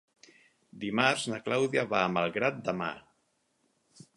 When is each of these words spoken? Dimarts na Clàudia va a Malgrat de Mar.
Dimarts 0.83 1.25
na 1.33 1.39
Clàudia 1.49 1.83
va 1.93 1.99
a 2.07 2.07
Malgrat 2.17 2.59
de 2.71 2.77
Mar. 2.81 2.91